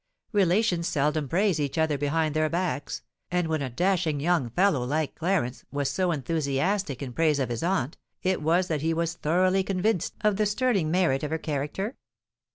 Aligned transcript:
Relations 0.31 0.87
seldom 0.87 1.29
praise 1.29 1.59
each 1.59 1.77
other 1.77 1.95
behind 1.95 2.35
their 2.35 2.49
backs; 2.49 3.03
and 3.29 3.47
when 3.47 3.61
a 3.61 3.69
dashing 3.69 4.19
young 4.19 4.49
fellow, 4.49 4.83
like 4.83 5.13
Clarence, 5.13 5.63
was 5.71 5.91
so 5.91 6.11
enthusiastic 6.11 7.03
in 7.03 7.13
praise 7.13 7.37
of 7.37 7.49
his 7.49 7.61
aunt, 7.61 7.97
it 8.23 8.41
was 8.41 8.67
that 8.67 8.81
he 8.81 8.95
was 8.95 9.13
thoroughly 9.13 9.61
convinced 9.61 10.15
of 10.21 10.37
the 10.37 10.47
sterling 10.47 10.89
merit 10.89 11.21
of 11.21 11.29
her 11.29 11.37
character?" 11.37 11.97